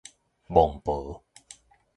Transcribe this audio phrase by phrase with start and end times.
[0.47, 1.23] 蠓婆